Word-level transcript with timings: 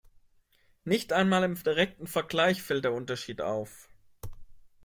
Nicht 0.83 1.13
einmal 1.13 1.43
im 1.43 1.53
direkten 1.61 2.07
Vergleich 2.07 2.63
fällt 2.63 2.85
der 2.85 2.93
Unterschied 2.93 3.39
auf. 3.39 3.87